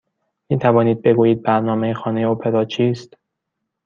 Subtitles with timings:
[0.49, 3.15] می توانید بگویید برنامه خانه اپرا چیست؟